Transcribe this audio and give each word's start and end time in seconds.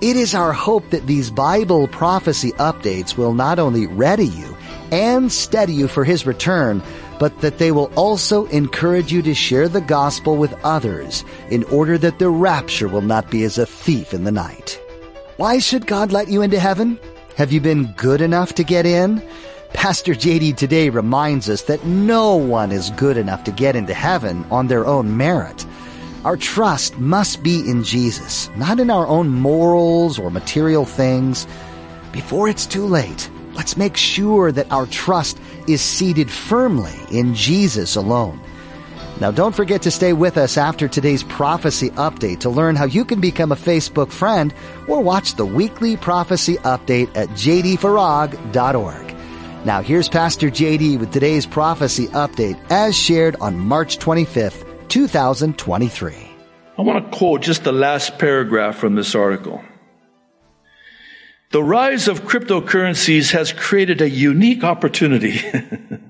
It 0.00 0.16
is 0.16 0.32
our 0.32 0.52
hope 0.52 0.90
that 0.90 1.08
these 1.08 1.28
Bible 1.28 1.88
prophecy 1.88 2.52
updates 2.52 3.16
will 3.16 3.34
not 3.34 3.58
only 3.58 3.88
ready 3.88 4.26
you 4.26 4.56
and 4.92 5.30
steady 5.32 5.72
you 5.72 5.88
for 5.88 6.04
His 6.04 6.24
return, 6.24 6.80
but 7.18 7.40
that 7.40 7.58
they 7.58 7.72
will 7.72 7.90
also 7.96 8.46
encourage 8.46 9.12
you 9.12 9.22
to 9.22 9.34
share 9.34 9.68
the 9.68 9.80
gospel 9.80 10.36
with 10.36 10.54
others 10.62 11.24
in 11.50 11.64
order 11.64 11.98
that 11.98 12.20
the 12.20 12.30
rapture 12.30 12.86
will 12.86 13.02
not 13.02 13.28
be 13.28 13.42
as 13.42 13.58
a 13.58 13.66
thief 13.66 14.14
in 14.14 14.22
the 14.22 14.30
night. 14.30 14.80
Why 15.36 15.58
should 15.58 15.88
God 15.88 16.12
let 16.12 16.28
you 16.28 16.42
into 16.42 16.60
heaven? 16.60 17.00
Have 17.36 17.50
you 17.50 17.60
been 17.60 17.92
good 17.96 18.20
enough 18.20 18.54
to 18.54 18.62
get 18.62 18.86
in? 18.86 19.20
Pastor 19.72 20.14
JD 20.14 20.56
today 20.56 20.90
reminds 20.90 21.50
us 21.50 21.62
that 21.62 21.84
no 21.84 22.36
one 22.36 22.70
is 22.70 22.90
good 22.90 23.16
enough 23.16 23.42
to 23.44 23.50
get 23.50 23.74
into 23.74 23.94
heaven 23.94 24.46
on 24.52 24.68
their 24.68 24.86
own 24.86 25.16
merit. 25.16 25.66
Our 26.28 26.36
trust 26.36 26.98
must 26.98 27.42
be 27.42 27.60
in 27.60 27.82
Jesus, 27.82 28.50
not 28.54 28.80
in 28.80 28.90
our 28.90 29.06
own 29.06 29.30
morals 29.30 30.18
or 30.18 30.30
material 30.30 30.84
things. 30.84 31.46
Before 32.12 32.50
it's 32.50 32.66
too 32.66 32.84
late, 32.84 33.30
let's 33.54 33.78
make 33.78 33.96
sure 33.96 34.52
that 34.52 34.70
our 34.70 34.84
trust 34.84 35.40
is 35.66 35.80
seated 35.80 36.30
firmly 36.30 36.92
in 37.10 37.34
Jesus 37.34 37.96
alone. 37.96 38.38
Now 39.22 39.30
don't 39.30 39.56
forget 39.56 39.80
to 39.80 39.90
stay 39.90 40.12
with 40.12 40.36
us 40.36 40.58
after 40.58 40.86
today's 40.86 41.22
prophecy 41.22 41.88
update 41.92 42.40
to 42.40 42.50
learn 42.50 42.76
how 42.76 42.84
you 42.84 43.06
can 43.06 43.22
become 43.22 43.50
a 43.50 43.56
Facebook 43.56 44.12
friend 44.12 44.52
or 44.86 45.00
watch 45.00 45.32
the 45.34 45.46
weekly 45.46 45.96
prophecy 45.96 46.56
update 46.56 47.08
at 47.16 47.30
jdfarag.org. 47.30 49.16
Now 49.64 49.80
here's 49.80 50.10
Pastor 50.10 50.50
JD 50.50 51.00
with 51.00 51.10
today's 51.10 51.46
prophecy 51.46 52.08
update 52.08 52.60
as 52.70 52.94
shared 52.94 53.36
on 53.40 53.58
March 53.58 53.98
25th, 53.98 54.67
2023. 54.88 56.14
I 56.78 56.82
want 56.82 57.10
to 57.10 57.18
quote 57.18 57.42
just 57.42 57.64
the 57.64 57.72
last 57.72 58.18
paragraph 58.18 58.76
from 58.76 58.94
this 58.94 59.14
article. 59.14 59.62
The 61.50 61.62
rise 61.62 62.08
of 62.08 62.22
cryptocurrencies 62.22 63.32
has 63.32 63.52
created 63.52 64.00
a 64.00 64.08
unique 64.08 64.64
opportunity 64.64 65.40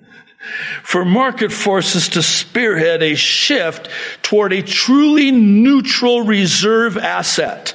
for 0.83 1.05
market 1.05 1.53
forces 1.53 2.09
to 2.11 2.23
spearhead 2.23 3.03
a 3.03 3.15
shift 3.15 3.89
toward 4.23 4.53
a 4.53 4.63
truly 4.63 5.31
neutral 5.31 6.23
reserve 6.23 6.97
asset. 6.97 7.75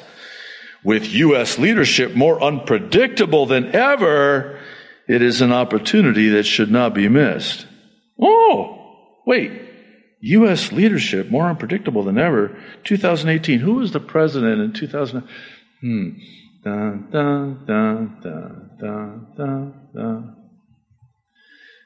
With 0.83 1.13
U.S. 1.13 1.57
leadership 1.57 2.13
more 2.13 2.43
unpredictable 2.43 3.45
than 3.45 3.73
ever, 3.73 4.59
it 5.07 5.21
is 5.21 5.41
an 5.41 5.53
opportunity 5.53 6.29
that 6.29 6.43
should 6.43 6.69
not 6.69 6.93
be 6.93 7.07
missed. 7.07 7.65
Oh, 8.21 8.97
wait. 9.25 9.62
U.S. 10.25 10.71
leadership 10.71 11.29
more 11.29 11.49
unpredictable 11.49 12.03
than 12.03 12.17
ever. 12.17 12.57
2018. 12.85 13.59
Who 13.59 13.75
was 13.75 13.91
the 13.91 13.99
president 13.99 14.61
in 14.61 14.73
2000? 14.73 15.27
Hmm. 15.81 16.09
Dun, 16.63 17.09
dun, 17.11 17.65
dun, 17.65 18.19
dun, 18.23 18.69
dun, 18.79 19.27
dun, 19.35 19.73
dun. 19.93 20.35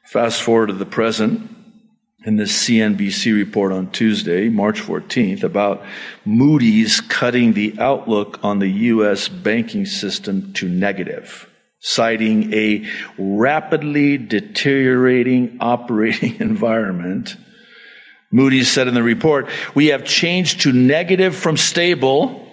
Fast 0.06 0.42
forward 0.42 0.68
to 0.68 0.74
the 0.74 0.86
present 0.86 1.50
in 2.26 2.36
this 2.36 2.68
CNBC 2.68 3.34
report 3.34 3.72
on 3.72 3.92
Tuesday, 3.92 4.50
March 4.50 4.82
14th, 4.82 5.44
about 5.44 5.84
Moody's 6.24 7.02
cutting 7.02 7.54
the 7.54 7.76
outlook 7.80 8.40
on 8.44 8.60
the 8.60 8.70
U.S. 8.70 9.28
banking 9.28 9.86
system 9.86 10.54
to 10.54 10.70
negative 10.70 11.48
citing 11.80 12.54
a 12.54 12.86
rapidly 13.18 14.18
deteriorating 14.18 15.58
operating 15.60 16.36
environment. 16.40 17.36
Moody's 18.32 18.72
said 18.72 18.88
in 18.88 18.94
the 18.94 19.04
report, 19.04 19.50
we 19.74 19.88
have 19.88 20.04
changed 20.04 20.62
to 20.62 20.74
negative 20.74 21.36
from 21.36 21.58
stable 21.58 22.47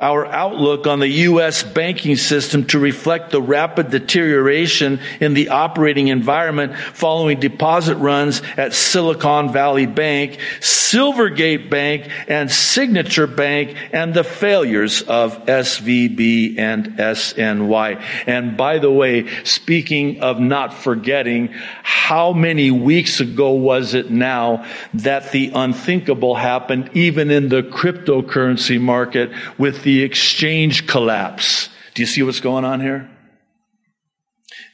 our 0.00 0.24
outlook 0.26 0.86
on 0.86 1.00
the 1.00 1.08
U.S. 1.08 1.64
banking 1.64 2.14
system 2.14 2.64
to 2.66 2.78
reflect 2.78 3.32
the 3.32 3.42
rapid 3.42 3.90
deterioration 3.90 5.00
in 5.20 5.34
the 5.34 5.48
operating 5.48 6.06
environment 6.06 6.76
following 6.76 7.40
deposit 7.40 7.96
runs 7.96 8.40
at 8.56 8.72
Silicon 8.72 9.52
Valley 9.52 9.86
Bank, 9.86 10.38
Silvergate 10.60 11.68
Bank, 11.68 12.08
and 12.28 12.48
Signature 12.48 13.26
Bank, 13.26 13.76
and 13.92 14.14
the 14.14 14.22
failures 14.22 15.02
of 15.02 15.46
SVB 15.46 16.58
and 16.58 16.96
SNY. 16.96 18.00
And 18.28 18.56
by 18.56 18.78
the 18.78 18.92
way, 18.92 19.26
speaking 19.42 20.20
of 20.20 20.38
not 20.38 20.74
forgetting, 20.74 21.48
how 21.82 22.32
many 22.32 22.70
weeks 22.70 23.18
ago 23.18 23.50
was 23.50 23.94
it 23.94 24.12
now 24.12 24.64
that 24.94 25.32
the 25.32 25.50
unthinkable 25.56 26.36
happened 26.36 26.90
even 26.94 27.32
in 27.32 27.48
the 27.48 27.64
cryptocurrency 27.64 28.80
market 28.80 29.32
with 29.58 29.87
the 29.88 30.02
exchange 30.02 30.86
collapse. 30.86 31.70
Do 31.94 32.02
you 32.02 32.06
see 32.06 32.22
what's 32.22 32.40
going 32.40 32.66
on 32.66 32.82
here? 32.82 33.08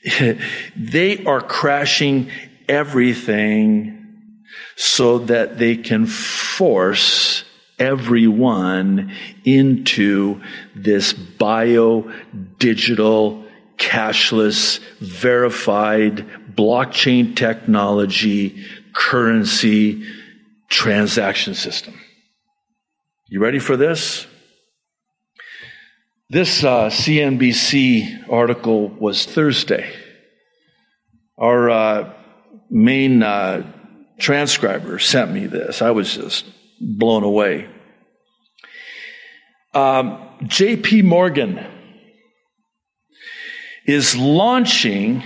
they 0.76 1.24
are 1.24 1.40
crashing 1.40 2.32
everything 2.68 4.44
so 4.74 5.18
that 5.18 5.56
they 5.56 5.76
can 5.76 6.06
force 6.06 7.44
everyone 7.78 9.12
into 9.44 10.42
this 10.74 11.12
bio 11.12 12.12
digital 12.58 13.44
cashless 13.76 14.80
verified 14.98 16.26
blockchain 16.56 17.36
technology 17.36 18.64
currency 18.92 20.04
transaction 20.68 21.54
system. 21.54 21.94
You 23.28 23.38
ready 23.38 23.60
for 23.60 23.76
this? 23.76 24.26
This 26.34 26.64
uh, 26.64 26.90
CNBC 26.90 28.28
article 28.28 28.88
was 28.88 29.24
Thursday. 29.24 29.88
Our 31.38 31.70
uh, 31.70 32.12
main 32.68 33.22
uh, 33.22 33.64
transcriber 34.18 34.98
sent 34.98 35.30
me 35.30 35.46
this. 35.46 35.80
I 35.80 35.92
was 35.92 36.12
just 36.12 36.44
blown 36.80 37.22
away. 37.22 37.68
Um, 39.74 40.28
JP 40.42 41.04
Morgan 41.04 41.64
is 43.86 44.16
launching 44.16 45.22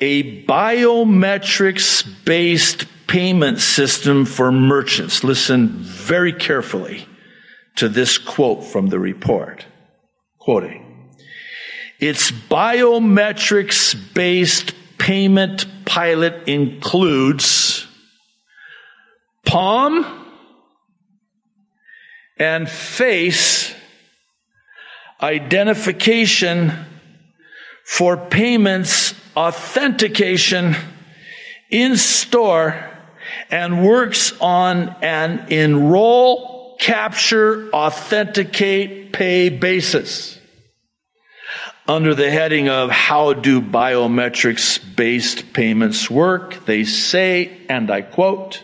a 0.00 0.46
biometrics 0.46 2.08
based 2.24 2.86
payment 3.06 3.60
system 3.60 4.24
for 4.24 4.50
merchants. 4.50 5.22
Listen 5.24 5.68
very 5.68 6.32
carefully 6.32 7.06
to 7.76 7.90
this 7.90 8.16
quote 8.16 8.64
from 8.64 8.86
the 8.86 8.98
report. 8.98 9.66
Quoting, 10.50 11.14
its 12.00 12.32
biometrics 12.32 13.94
based 14.14 14.74
payment 14.98 15.64
pilot 15.84 16.48
includes 16.48 17.86
palm 19.46 20.04
and 22.36 22.68
face 22.68 23.72
identification 25.22 26.72
for 27.84 28.16
payments 28.16 29.14
authentication 29.36 30.74
in 31.70 31.96
store 31.96 32.90
and 33.52 33.86
works 33.86 34.32
on 34.40 34.96
an 35.00 35.46
enroll, 35.52 36.76
capture, 36.80 37.70
authenticate, 37.72 39.12
pay 39.12 39.48
basis. 39.48 40.39
Under 41.88 42.14
the 42.14 42.30
heading 42.30 42.68
of 42.68 42.90
how 42.90 43.32
do 43.32 43.60
biometrics 43.60 44.78
based 44.96 45.52
payments 45.52 46.10
work, 46.10 46.64
they 46.66 46.84
say, 46.84 47.58
and 47.68 47.90
I 47.90 48.02
quote, 48.02 48.62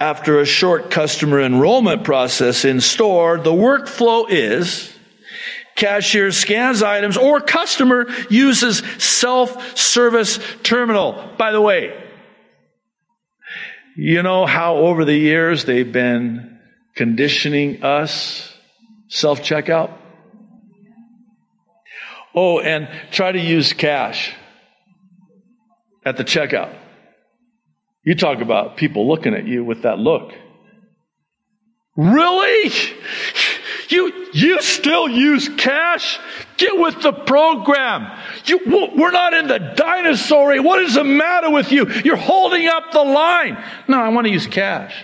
after 0.00 0.40
a 0.40 0.46
short 0.46 0.90
customer 0.90 1.40
enrollment 1.40 2.04
process 2.04 2.64
in 2.64 2.80
store, 2.80 3.38
the 3.38 3.52
workflow 3.52 4.26
is 4.28 4.92
cashier 5.74 6.32
scans 6.32 6.82
items 6.82 7.16
or 7.16 7.40
customer 7.40 8.06
uses 8.30 8.78
self-service 8.98 10.38
terminal. 10.62 11.34
By 11.38 11.52
the 11.52 11.60
way, 11.60 11.96
you 13.96 14.22
know 14.22 14.46
how 14.46 14.76
over 14.76 15.04
the 15.04 15.16
years 15.16 15.64
they've 15.64 15.92
been 15.92 16.58
conditioning 16.94 17.82
us 17.82 18.52
self-checkout? 19.08 19.97
Oh, 22.40 22.60
and 22.60 22.88
try 23.10 23.32
to 23.32 23.40
use 23.40 23.72
cash 23.72 24.32
at 26.04 26.16
the 26.16 26.22
checkout. 26.22 26.72
You 28.04 28.14
talk 28.14 28.40
about 28.40 28.76
people 28.76 29.08
looking 29.08 29.34
at 29.34 29.44
you 29.44 29.64
with 29.64 29.82
that 29.82 29.98
look. 29.98 30.32
Really? 31.96 32.70
You, 33.88 34.30
you 34.32 34.62
still 34.62 35.08
use 35.08 35.48
cash? 35.48 36.20
Get 36.58 36.78
with 36.78 37.02
the 37.02 37.12
program. 37.12 38.16
You, 38.44 38.60
we're 38.66 39.10
not 39.10 39.34
in 39.34 39.48
the 39.48 39.58
dinosaur 39.74 40.52
age. 40.52 40.62
What 40.62 40.80
is 40.80 40.94
the 40.94 41.02
matter 41.02 41.50
with 41.50 41.72
you? 41.72 41.90
You're 42.04 42.14
holding 42.14 42.68
up 42.68 42.92
the 42.92 43.02
line. 43.02 43.60
No, 43.88 44.00
I 44.00 44.10
want 44.10 44.28
to 44.28 44.32
use 44.32 44.46
cash. 44.46 44.94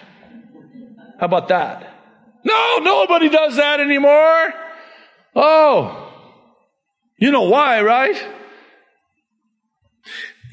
How 1.18 1.26
about 1.26 1.48
that? 1.48 1.98
No, 2.44 2.78
nobody 2.80 3.28
does 3.28 3.56
that 3.56 3.80
anymore. 3.80 4.54
Oh, 5.34 6.03
you 7.18 7.30
know 7.30 7.42
why, 7.42 7.82
right? 7.82 8.16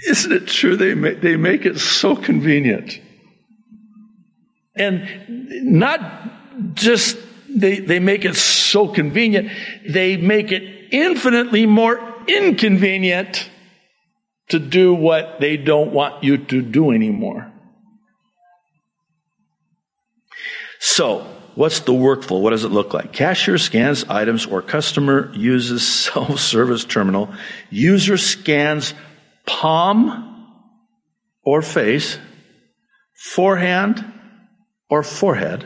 Isn't 0.08 0.32
it 0.32 0.48
true 0.48 0.78
they 0.78 0.96
make, 0.96 1.22
they 1.22 1.36
make 1.36 1.66
it 1.66 1.80
so 1.80 2.16
convenient? 2.16 3.00
And 4.76 5.08
not 5.64 6.74
just 6.74 7.18
they, 7.50 7.80
they 7.80 8.00
make 8.00 8.26
it 8.26 8.36
so 8.36 8.88
convenient, 8.88 9.52
they 9.88 10.18
make 10.18 10.52
it 10.52 10.64
infinitely 10.92 11.66
more 11.66 12.00
inconvenient 12.28 13.50
to 14.50 14.60
do 14.60 14.94
what 14.94 15.40
they 15.40 15.58
don't 15.58 15.94
want 15.94 16.24
you 16.24 16.38
to 16.38 16.62
do 16.62 16.92
anymore. 16.92 17.52
So, 20.80 21.28
what's 21.56 21.82
the 21.82 21.94
workflow? 21.94 22.42
What 22.42 22.52
does 22.52 22.64
it 22.64 22.72
look 22.72 22.94
like? 22.94 23.14
Cashier 23.14 23.58
scans 23.58 24.04
items 24.06 24.46
or 24.46 24.62
customer 24.62 25.32
uses 25.34 25.88
self-service 26.12 26.86
terminal. 26.86 27.34
User 27.70 28.18
scans 28.18 28.94
palm 29.46 30.48
or 31.44 31.62
face, 31.62 32.18
forehand 33.16 34.06
or 34.90 35.04
forehead. 35.04 35.66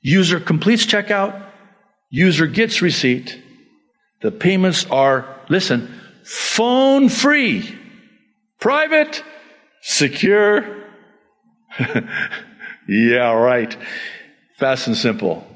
User 0.00 0.40
completes 0.40 0.86
checkout. 0.86 1.44
User 2.10 2.46
gets 2.46 2.80
receipt. 2.80 3.42
The 4.22 4.30
payments 4.30 4.86
are, 4.86 5.36
listen, 5.48 6.00
phone 6.24 7.08
free, 7.08 7.78
private, 8.58 9.22
secure. 9.82 10.84
yeah, 12.88 13.32
right. 13.32 13.76
Fast 14.56 14.86
and 14.86 14.96
simple. 14.96 15.46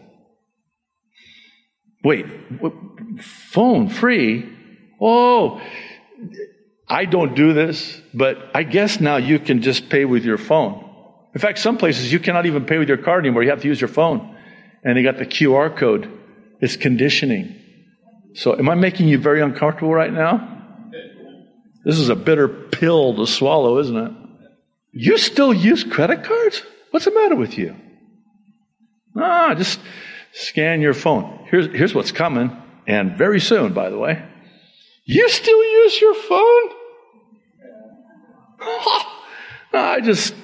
Wait, 2.05 2.27
phone 3.21 3.89
free? 3.89 4.49
Oh, 5.01 5.61
I 6.89 7.05
don't 7.07 7.35
do 7.35 7.53
this, 7.53 8.01
but 8.13 8.39
I 8.55 8.65
guess 8.65 9.01
now 9.01 9.17
you 9.17 9.39
can 9.39 9.63
just 9.63 9.89
pay 9.89 10.05
with 10.05 10.25
your 10.25 10.39
phone. 10.39 10.89
In 11.35 11.41
fact, 11.41 11.59
some 11.59 11.79
places 11.79 12.13
you 12.13 12.19
cannot 12.19 12.47
even 12.47 12.67
pay 12.67 12.79
with 12.79 12.89
your 12.89 12.99
card 12.99 13.25
anymore. 13.25 13.43
You 13.43 13.51
have 13.51 13.63
to 13.63 13.69
use 13.69 13.81
your 13.81 13.89
phone. 13.89 14.37
And 14.85 14.97
they 14.97 15.03
got 15.03 15.19
the 15.19 15.27
QR 15.27 15.77
code. 15.77 16.11
It's 16.61 16.77
conditioning. 16.77 17.59
So 18.35 18.59
am 18.59 18.69
I 18.69 18.75
making 18.75 19.09
you 19.09 19.19
very 19.19 19.41
uncomfortable 19.41 19.95
right 19.95 20.13
now? 20.13 20.49
This 21.85 21.99
is 21.99 22.09
a 22.09 22.17
bitter 22.17 22.49
pill 22.49 23.17
to 23.17 23.27
swallow, 23.27 23.79
isn't 23.79 23.97
it? 23.97 24.13
You 24.93 25.19
still 25.19 25.55
use 25.55 25.85
credit 25.85 26.25
cards? 26.25 26.63
What's 26.93 27.07
the 27.07 27.11
matter 27.11 27.35
with 27.37 27.59
you? 27.59 27.75
Ah, 29.17 29.55
just 29.55 29.81
scan 30.33 30.81
your 30.83 30.95
phone. 30.95 31.47
Here's, 31.51 31.67
here's 31.67 31.95
what's 31.95 32.13
coming, 32.13 32.55
and 32.87 33.17
very 33.17 33.41
soon, 33.41 33.73
by 33.73 33.89
the 33.91 33.99
way. 33.99 34.23
You 35.05 35.29
still 35.31 35.65
use 35.65 36.01
your 36.01 36.15
phone? 36.15 36.71
I 39.75 40.01
just 40.03 40.35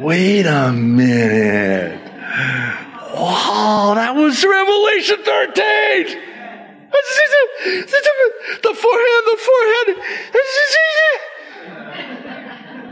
Wait 0.00 0.46
a 0.46 0.72
minute. 0.72 2.00
Wow, 3.14 3.92
that 3.94 4.14
was 4.16 4.44
Revelation 4.44 5.18
13. 5.22 6.33
The 8.62 8.74
forehead, 8.74 9.24
the 9.26 9.38
forehead. 9.40 9.86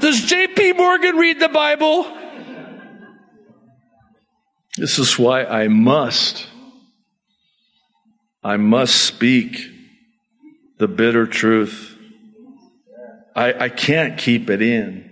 Does 0.01 0.25
J.P. 0.25 0.73
Morgan 0.73 1.17
read 1.17 1.39
the 1.41 1.49
Bible? 1.49 2.07
This 4.77 4.99
is 4.99 5.19
why 5.19 5.45
I 5.45 5.69
must, 5.69 6.47
I 8.43 8.57
must 8.57 8.97
speak 8.97 9.59
the 10.79 10.89
bitter 10.89 11.27
truth. 11.27 11.97
I, 13.37 13.65
I 13.65 13.69
can't 13.69 14.19
keep 14.19 14.51
it 14.51 14.63
in. 14.63 15.11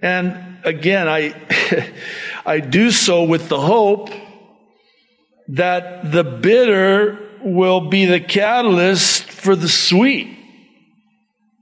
And 0.00 0.58
again, 0.64 1.08
I, 1.08 1.34
I 2.46 2.60
do 2.60 2.90
so 2.90 3.24
with 3.24 3.48
the 3.48 3.60
hope 3.60 4.10
that 5.52 6.10
the 6.12 6.24
bitter 6.24 7.18
will 7.42 7.88
be 7.88 8.06
the 8.06 8.20
catalyst 8.20 9.24
for 9.24 9.54
the 9.54 9.68
sweet. 9.68 10.38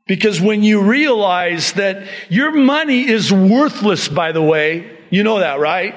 Because 0.06 0.40
when 0.40 0.62
you 0.62 0.82
realize 0.82 1.72
that 1.74 2.06
your 2.28 2.52
money 2.52 3.08
is 3.08 3.32
worthless, 3.32 4.08
by 4.08 4.32
the 4.32 4.42
way, 4.42 4.98
you 5.10 5.22
know 5.22 5.40
that, 5.40 5.58
right? 5.60 5.94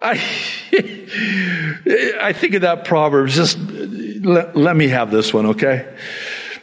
I, 0.00 0.14
I 2.20 2.32
think 2.32 2.54
of 2.54 2.62
that 2.62 2.84
proverb. 2.84 3.28
Just 3.28 3.58
let, 3.58 4.56
let 4.56 4.74
me 4.76 4.88
have 4.88 5.10
this 5.10 5.32
one, 5.32 5.46
okay? 5.46 5.96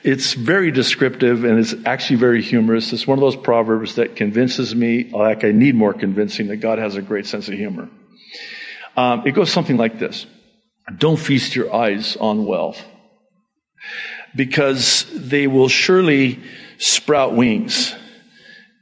It's 0.04 0.34
very 0.34 0.72
descriptive 0.72 1.46
and 1.46 1.60
it's 1.60 1.76
actually 1.86 2.18
very 2.18 2.42
humorous. 2.42 2.92
It's 2.92 3.08
one 3.08 3.18
of 3.18 3.22
those 3.22 3.36
proverbs 3.38 3.96
that 3.96 4.18
convinces 4.18 4.76
me, 4.76 5.10
like 5.12 5.46
I 5.46 5.52
need 5.52 5.76
more 5.76 5.94
convincing, 5.94 6.48
that 6.48 6.58
God 6.58 6.80
has 6.80 6.96
a 6.96 7.02
great 7.02 7.26
sense 7.26 7.48
of 7.48 7.54
humor. 7.54 7.90
Um, 9.00 9.26
it 9.26 9.32
goes 9.32 9.50
something 9.50 9.78
like 9.78 9.98
this 9.98 10.26
Don't 10.98 11.18
feast 11.18 11.56
your 11.56 11.74
eyes 11.74 12.18
on 12.18 12.46
wealth, 12.46 12.84
because 14.36 15.06
they 15.16 15.48
will 15.48 15.70
surely 15.70 16.42
sprout 16.80 17.34
wings 17.34 17.96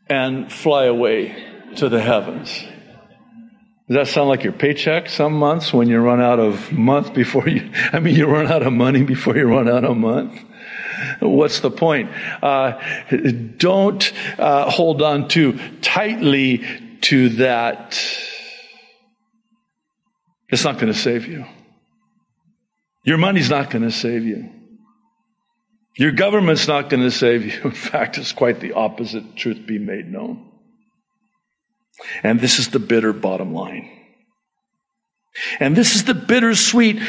and 0.09 0.51
fly 0.51 0.85
away 0.85 1.21
to 1.75 1.89
the 1.89 2.01
heavens. 2.01 2.49
Does 3.87 3.95
that 3.95 4.07
sound 4.07 4.27
like 4.27 4.43
your 4.43 4.53
paycheck 4.53 5.07
some 5.07 5.33
months 5.33 5.71
when 5.71 5.87
you 5.87 5.99
run 5.99 6.19
out 6.19 6.39
of 6.39 6.71
month 6.71 7.13
before 7.13 7.47
you, 7.47 7.69
I 7.93 7.99
mean, 7.99 8.15
you 8.15 8.25
run 8.25 8.47
out 8.47 8.63
of 8.63 8.73
money 8.73 9.03
before 9.03 9.37
you 9.37 9.45
run 9.45 9.69
out 9.69 9.85
of 9.85 9.95
month? 9.97 10.43
What's 11.19 11.59
the 11.59 11.69
point? 11.69 12.09
Uh, 12.41 12.81
don't 13.57 14.11
uh, 14.39 14.71
hold 14.71 15.03
on 15.03 15.27
too 15.27 15.59
tightly 15.81 16.63
to 17.01 17.29
that. 17.45 18.01
It's 20.49 20.63
not 20.63 20.75
going 20.75 20.91
to 20.91 20.97
save 20.97 21.27
you. 21.27 21.45
Your 23.03 23.17
money's 23.17 23.49
not 23.49 23.69
going 23.69 23.83
to 23.83 23.91
save 23.91 24.25
you. 24.25 24.49
Your 25.95 26.11
government's 26.11 26.67
not 26.67 26.89
going 26.89 27.03
to 27.03 27.11
save 27.11 27.45
you. 27.45 27.61
In 27.63 27.71
fact, 27.71 28.17
it's 28.17 28.31
quite 28.31 28.59
the 28.59 28.73
opposite, 28.73 29.35
truth 29.35 29.65
be 29.65 29.79
made 29.79 30.11
known. 30.11 30.51
And 32.23 32.39
this 32.39 32.59
is 32.59 32.69
the 32.69 32.79
bitter 32.79 33.13
bottom 33.13 33.53
line. 33.53 33.89
And 35.59 35.75
this 35.75 35.95
is 35.95 36.03
the 36.03 36.13
bittersweet 36.13 37.01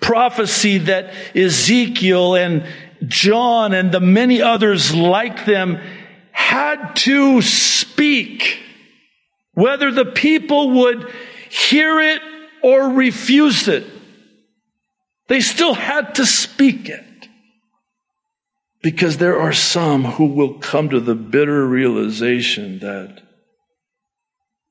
prophecy 0.00 0.78
that 0.78 1.12
Ezekiel 1.36 2.34
and 2.34 2.66
John 3.06 3.72
and 3.72 3.92
the 3.92 4.00
many 4.00 4.42
others 4.42 4.94
like 4.94 5.44
them 5.44 5.80
had 6.32 6.94
to 6.94 7.42
speak, 7.42 8.58
whether 9.54 9.90
the 9.90 10.04
people 10.04 10.70
would 10.70 11.12
hear 11.50 12.00
it 12.00 12.22
or 12.62 12.90
refuse 12.90 13.68
it. 13.68 13.84
They 15.28 15.40
still 15.40 15.74
had 15.74 16.14
to 16.16 16.26
speak 16.26 16.88
it. 16.88 17.04
Because 18.82 19.18
there 19.18 19.38
are 19.38 19.52
some 19.52 20.04
who 20.04 20.26
will 20.26 20.54
come 20.54 20.88
to 20.88 21.00
the 21.00 21.14
bitter 21.14 21.66
realization 21.66 22.78
that 22.78 23.22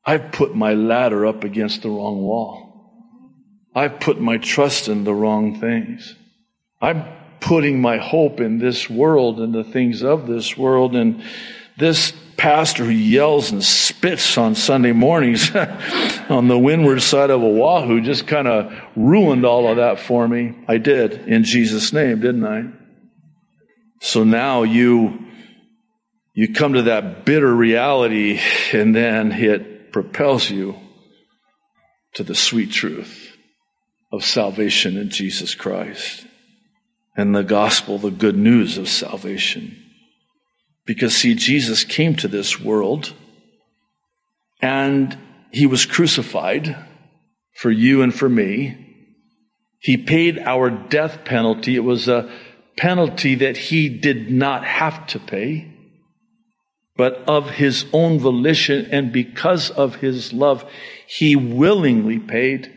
I've 0.04 0.32
put 0.32 0.56
my 0.56 0.74
ladder 0.74 1.28
up 1.28 1.44
against 1.44 1.84
the 1.84 1.90
wrong 1.90 2.24
wall. 2.24 2.70
I've 3.76 4.00
put 4.00 4.20
my 4.20 4.38
trust 4.38 4.88
in 4.88 5.04
the 5.04 5.14
wrong 5.14 5.60
things. 5.60 6.16
I'm 6.82 7.06
putting 7.40 7.82
my 7.82 7.98
hope 7.98 8.40
in 8.40 8.58
this 8.58 8.90
world 8.90 9.40
and 9.40 9.54
the 9.54 9.64
things 9.64 10.02
of 10.04 10.26
this 10.26 10.58
world. 10.58 10.96
And 10.96 11.24
this 11.78 12.14
pastor 12.40 12.86
who 12.86 12.92
yells 12.92 13.52
and 13.52 13.62
spits 13.62 14.38
on 14.38 14.56
Sunday 14.56 14.94
mornings 14.94 15.54
on 16.30 16.48
the 16.48 16.58
windward 16.58 17.02
side 17.02 17.30
of 17.30 17.44
Oahu 17.44 18.00
just 18.00 18.28
kind 18.28 18.48
of 18.48 18.74
ruined 18.96 19.46
all 19.46 19.68
of 19.68 19.76
that 19.76 20.00
for 20.00 20.26
me. 20.26 20.56
I 20.66 20.78
did 20.78 21.28
in 21.28 21.44
Jesus' 21.44 21.92
name, 21.92 22.22
didn't 22.22 22.46
I? 22.46 22.64
So 24.00 24.24
now 24.24 24.64
you, 24.64 25.20
you 26.34 26.54
come 26.54 26.74
to 26.74 26.84
that 26.84 27.26
bitter 27.26 27.54
reality 27.54 28.40
and 28.72 28.96
then 28.96 29.34
it 29.34 29.92
propels 29.92 30.50
you 30.50 30.80
to 32.14 32.24
the 32.24 32.36
sweet 32.36 32.72
truth 32.72 33.36
of 34.14 34.24
salvation 34.24 34.96
in 34.96 35.10
Jesus 35.10 35.56
Christ 35.56 36.26
and 37.18 37.36
the 37.36 37.44
gospel, 37.44 37.98
the 37.98 38.12
good 38.12 38.38
news 38.38 38.78
of 38.78 38.88
salvation. 38.88 39.89
Because 40.90 41.16
see, 41.16 41.36
Jesus 41.36 41.84
came 41.84 42.16
to 42.16 42.28
this 42.28 42.60
world 42.60 43.14
and 44.60 45.16
he 45.52 45.68
was 45.68 45.86
crucified 45.86 46.76
for 47.54 47.70
you 47.70 48.02
and 48.02 48.12
for 48.12 48.28
me. 48.28 48.76
He 49.78 49.98
paid 49.98 50.40
our 50.40 50.72
death 50.72 51.26
penalty. 51.26 51.76
It 51.76 51.84
was 51.84 52.08
a 52.08 52.34
penalty 52.76 53.36
that 53.36 53.56
he 53.56 53.88
did 53.88 54.32
not 54.32 54.66
have 54.66 55.06
to 55.10 55.20
pay, 55.20 55.72
but 56.98 57.18
of 57.30 57.52
his 57.52 57.86
own 57.94 58.18
volition 58.18 58.88
and 58.92 59.12
because 59.12 59.70
of 59.70 59.98
his 59.98 60.34
love, 60.34 60.68
he 61.06 61.36
willingly 61.36 62.18
paid 62.18 62.74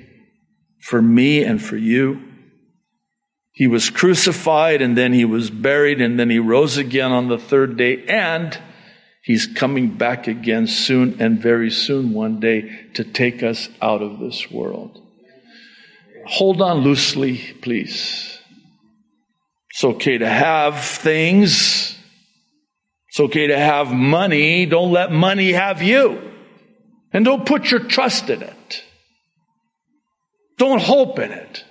for 0.82 1.00
me 1.00 1.42
and 1.44 1.62
for 1.62 1.78
you. 1.78 2.31
He 3.52 3.66
was 3.66 3.90
crucified 3.90 4.80
and 4.80 4.96
then 4.96 5.12
he 5.12 5.26
was 5.26 5.50
buried 5.50 6.00
and 6.00 6.18
then 6.18 6.30
he 6.30 6.38
rose 6.38 6.78
again 6.78 7.12
on 7.12 7.28
the 7.28 7.38
third 7.38 7.76
day 7.76 8.04
and 8.06 8.58
he's 9.22 9.46
coming 9.46 9.90
back 9.96 10.26
again 10.26 10.66
soon 10.66 11.20
and 11.20 11.38
very 11.38 11.70
soon 11.70 12.14
one 12.14 12.40
day 12.40 12.88
to 12.94 13.04
take 13.04 13.42
us 13.42 13.68
out 13.80 14.00
of 14.00 14.18
this 14.18 14.50
world. 14.50 14.98
Hold 16.26 16.62
on 16.62 16.78
loosely, 16.78 17.38
please. 17.60 18.38
It's 19.70 19.84
okay 19.84 20.18
to 20.18 20.28
have 20.28 20.84
things. 20.84 21.98
It's 23.08 23.20
okay 23.20 23.48
to 23.48 23.58
have 23.58 23.92
money. 23.92 24.64
Don't 24.64 24.92
let 24.92 25.12
money 25.12 25.52
have 25.52 25.82
you. 25.82 26.30
And 27.12 27.24
don't 27.24 27.44
put 27.44 27.70
your 27.70 27.80
trust 27.80 28.30
in 28.30 28.42
it. 28.42 28.84
Don't 30.56 30.80
hope 30.80 31.18
in 31.18 31.32
it. 31.32 31.64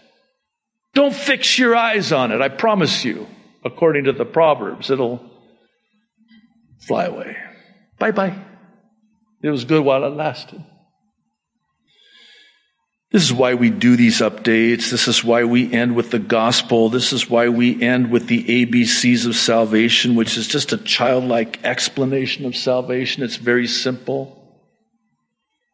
Don't 0.94 1.14
fix 1.14 1.58
your 1.58 1.76
eyes 1.76 2.12
on 2.12 2.32
it. 2.32 2.42
I 2.42 2.50
promise 2.50 3.06
you, 3.06 3.28
according 3.64 4.06
to 4.06 4.12
the 4.12 4.26
Proverbs, 4.26 4.90
it'll 4.90 5.22
fly 6.80 7.06
away. 7.06 7.38
Bye 7.98 8.12
bye. 8.12 8.38
It 9.42 9.50
was 9.50 9.66
good 9.66 9.84
while 9.84 10.04
it 10.04 10.10
lasted. 10.10 10.64
This 13.12 13.24
is 13.24 13.34
why 13.34 13.56
we 13.56 13.70
do 13.70 13.98
these 13.98 14.20
updates. 14.20 14.90
This 14.90 15.10
is 15.10 15.22
why 15.22 15.44
we 15.44 15.72
end 15.72 15.96
with 15.96 16.12
the 16.12 16.20
gospel. 16.20 16.90
This 16.90 17.12
is 17.12 17.30
why 17.30 17.50
we 17.50 17.82
end 17.82 18.10
with 18.10 18.28
the 18.28 18.66
ABCs 18.66 19.26
of 19.28 19.36
salvation, 19.36 20.16
which 20.16 20.38
is 20.38 20.48
just 20.48 20.72
a 20.72 20.78
childlike 20.78 21.60
explanation 21.66 22.46
of 22.46 22.56
salvation. 22.56 23.22
It's 23.22 23.36
very 23.36 23.68
simple. 23.68 24.38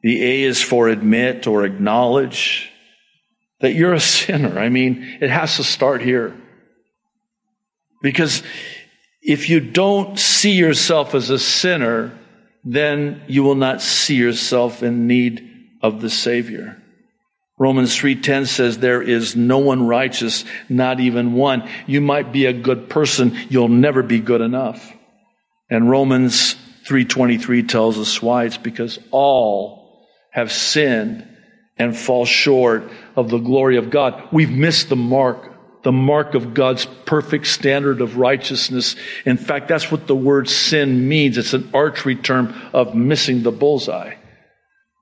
The 0.02 0.24
A 0.24 0.44
is 0.44 0.64
for 0.64 0.88
admit 0.88 1.46
or 1.46 1.64
acknowledge 1.64 2.72
that 3.60 3.74
you're 3.74 3.94
a 3.94 4.00
sinner. 4.00 4.60
I 4.60 4.70
mean, 4.70 5.18
it 5.22 5.30
has 5.30 5.58
to 5.58 5.64
start 5.64 6.02
here. 6.02 6.36
Because 8.02 8.44
if 9.22 9.50
you 9.50 9.60
don't 9.60 10.20
see 10.20 10.54
yourself 10.54 11.16
as 11.16 11.30
a 11.30 11.40
sinner, 11.40 12.18
then 12.64 13.24
you 13.28 13.44
will 13.44 13.56
not 13.56 13.82
see 13.82 14.16
yourself 14.16 14.84
in 14.84 15.08
need 15.08 15.48
of 15.82 16.02
the 16.02 16.10
Savior. 16.10 16.82
Romans 17.60 17.96
3:10 17.96 18.46
says 18.46 18.78
there 18.78 19.02
is 19.02 19.36
no 19.36 19.58
one 19.58 19.88
righteous, 19.88 20.46
not 20.70 21.00
even 21.00 21.34
one. 21.34 21.68
You 21.88 22.02
might 22.02 22.32
be 22.32 22.46
a 22.46 22.54
good 22.54 22.88
person, 22.88 23.36
you'll 23.50 23.68
never 23.68 24.04
be 24.04 24.20
good 24.20 24.42
enough. 24.42 24.94
And 25.70 25.90
Romans 25.90 26.56
3:23 26.86 27.64
tells 27.64 27.98
us 27.98 28.22
why 28.22 28.46
it's 28.46 28.58
because 28.58 29.00
all 29.10 30.06
have 30.32 30.52
sinned 30.52 31.28
and 31.78 31.98
fall 31.98 32.26
short 32.26 32.92
of 33.18 33.30
the 33.30 33.40
glory 33.40 33.78
of 33.78 33.90
God. 33.90 34.30
We've 34.32 34.52
missed 34.52 34.90
the 34.90 34.96
mark, 34.96 35.84
the 35.84 35.92
mark 35.92 36.36
of 36.36 36.54
God's 36.54 36.86
perfect 37.06 37.48
standard 37.48 38.00
of 38.00 38.18
righteousness. 38.18 38.96
In 39.26 39.38
fact, 39.38 39.68
that's 39.68 39.92
what 39.92 40.06
the 40.08 40.16
word 40.16 40.48
sin 40.48 41.10
means. 41.10 41.38
It's 41.38 41.54
an 41.54 41.72
archery 41.74 42.16
term 42.16 42.54
of 42.74 42.96
missing 42.96 43.42
the 43.42 43.52
bullseye. 43.52 44.14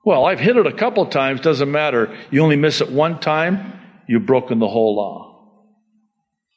Well, 0.04 0.24
I've 0.24 0.40
hit 0.40 0.56
it 0.56 0.66
a 0.66 0.72
couple 0.72 1.04
times, 1.06 1.42
doesn't 1.42 1.70
matter. 1.70 2.16
You 2.30 2.42
only 2.42 2.56
miss 2.56 2.80
it 2.80 2.90
one 2.90 3.20
time, 3.20 3.80
you've 4.08 4.26
broken 4.26 4.58
the 4.58 4.68
whole 4.68 4.96
law. 4.96 5.24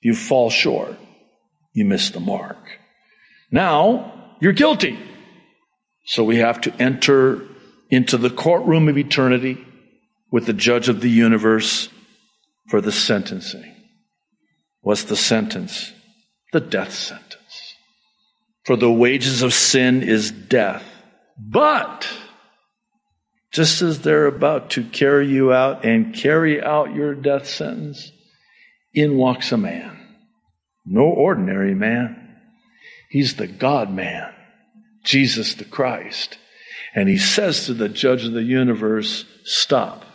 You 0.01 0.15
fall 0.15 0.49
short. 0.49 0.95
You 1.73 1.85
miss 1.85 2.11
the 2.11 2.19
mark. 2.19 2.57
Now, 3.51 4.35
you're 4.39 4.53
guilty. 4.53 4.97
So 6.05 6.23
we 6.23 6.37
have 6.37 6.61
to 6.61 6.73
enter 6.81 7.41
into 7.89 8.17
the 8.17 8.29
courtroom 8.29 8.87
of 8.87 8.97
eternity 8.97 9.65
with 10.31 10.45
the 10.45 10.53
judge 10.53 10.89
of 10.89 11.01
the 11.01 11.09
universe 11.09 11.89
for 12.69 12.81
the 12.81 12.91
sentencing. 12.91 13.75
What's 14.81 15.03
the 15.03 15.15
sentence? 15.15 15.91
The 16.53 16.59
death 16.59 16.93
sentence. 16.93 17.75
For 18.65 18.75
the 18.75 18.91
wages 18.91 19.41
of 19.41 19.53
sin 19.53 20.03
is 20.03 20.31
death. 20.31 20.83
But 21.37 22.07
just 23.51 23.81
as 23.81 24.01
they're 24.01 24.27
about 24.27 24.71
to 24.71 24.83
carry 24.83 25.27
you 25.27 25.51
out 25.51 25.85
and 25.85 26.13
carry 26.13 26.61
out 26.61 26.93
your 26.93 27.15
death 27.15 27.47
sentence, 27.47 28.11
in 28.93 29.17
walks 29.17 29.51
a 29.51 29.57
man. 29.57 29.97
No 30.85 31.03
ordinary 31.03 31.75
man. 31.75 32.37
He's 33.09 33.35
the 33.35 33.47
God 33.47 33.91
man, 33.91 34.33
Jesus 35.03 35.55
the 35.55 35.65
Christ. 35.65 36.37
And 36.93 37.07
he 37.09 37.17
says 37.17 37.65
to 37.65 37.73
the 37.73 37.89
judge 37.89 38.25
of 38.25 38.33
the 38.33 38.43
universe, 38.43 39.25
Stop. 39.43 40.05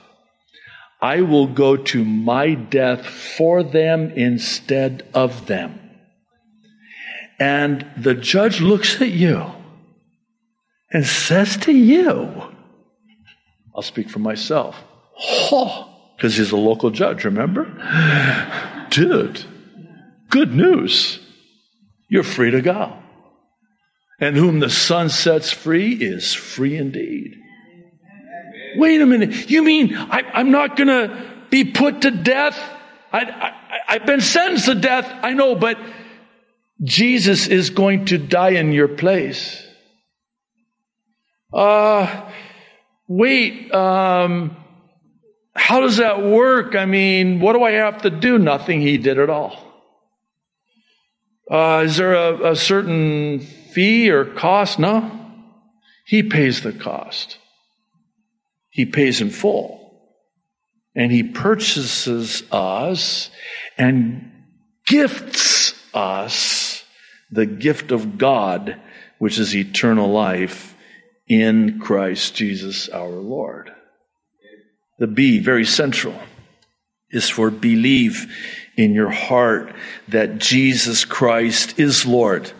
I 1.05 1.21
will 1.21 1.49
go 1.49 1.77
to 1.77 2.03
my 2.03 2.55
death 2.55 3.05
for 3.05 3.63
them 3.63 4.11
instead 4.13 5.07
of 5.13 5.45
them. 5.45 5.79
And 7.39 7.87
the 7.99 8.15
judge 8.15 8.63
looks 8.63 9.03
at 9.03 9.11
you 9.11 9.45
and 10.91 11.05
says 11.05 11.59
to 11.59 11.73
you, 11.73 12.45
I'll 13.77 13.83
speak 13.83 14.09
for 14.09 14.21
myself. 14.21 14.83
Because 16.17 16.39
he's 16.39 16.53
a 16.53 16.57
local 16.57 16.89
judge, 16.89 17.27
remember? 17.27 17.67
Dude, 18.89 19.45
good 20.31 20.55
news. 20.55 21.21
You're 22.09 22.23
free 22.23 22.51
to 22.51 22.63
go. 22.63 22.97
And 24.19 24.37
whom 24.37 24.61
the 24.61 24.71
Son 24.71 25.11
sets 25.11 25.53
free 25.53 25.93
is 25.93 26.33
free 26.33 26.79
indeed. 26.79 27.44
Wait 28.77 29.01
a 29.01 29.07
minute. 29.07 29.51
You 29.51 29.63
mean 29.63 29.97
I, 29.97 30.41
am 30.41 30.51
not 30.51 30.77
going 30.77 30.89
to 30.89 31.33
be 31.51 31.65
put 31.65 32.03
to 32.03 32.11
death? 32.11 32.59
I, 33.13 33.53
have 33.87 34.07
been 34.07 34.21
sentenced 34.21 34.67
to 34.67 34.75
death, 34.75 35.09
I 35.23 35.35
know, 35.35 35.55
but 35.55 35.79
Jesus 36.83 37.47
is 37.47 37.71
going 37.71 38.07
to 38.07 38.19
die 38.19 38.51
in 38.51 38.73
your 38.73 38.89
place. 38.89 39.65
Uh, 41.53 42.29
wait, 43.07 43.73
um, 43.73 44.57
how 45.55 45.81
does 45.81 45.99
that 45.99 46.23
work? 46.23 46.75
I 46.75 46.87
mean, 46.87 47.39
what 47.39 47.53
do 47.53 47.63
I 47.63 47.73
have 47.73 48.03
to 48.03 48.11
do? 48.11 48.39
Nothing. 48.39 48.81
He 48.81 48.99
did 48.99 49.19
it 49.19 49.31
all. 49.31 49.57
Uh, 51.49 51.83
is 51.85 51.97
there 51.97 52.15
a, 52.15 52.53
a 52.53 52.57
certain 52.57 53.41
fee 53.41 54.11
or 54.11 54.25
cost? 54.25 54.79
No. 54.79 55.21
He 56.07 56.23
pays 56.23 56.63
the 56.63 56.73
cost. 56.73 57.39
He 58.75 58.87
pays 58.87 59.21
in 59.21 59.31
full. 59.31 59.81
And 60.97 61.13
he 61.13 61.23
purchases 61.23 62.43
us 62.51 63.31
and 63.79 64.33
gifts 64.85 65.75
us 65.95 66.85
the 67.31 67.47
gift 67.47 67.93
of 67.93 68.19
God, 68.19 68.81
which 69.19 69.39
is 69.39 69.55
eternal 69.55 70.11
life 70.11 70.75
in 71.29 71.79
Christ 71.79 72.35
Jesus 72.35 72.89
our 72.89 73.09
Lord. 73.09 73.71
The 74.99 75.07
B, 75.07 75.39
very 75.39 75.65
central, 75.65 76.19
is 77.11 77.31
for 77.31 77.51
believe 77.51 78.27
in 78.77 78.93
your 78.93 79.11
heart 79.11 79.73
that 80.09 80.39
Jesus 80.39 81.05
Christ 81.05 81.79
is 81.79 82.07
Lord. 82.07 82.51